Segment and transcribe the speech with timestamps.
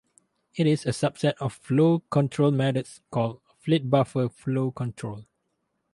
[0.55, 5.27] It is a subset of flow control methods called Flit-Buffer Flow Control.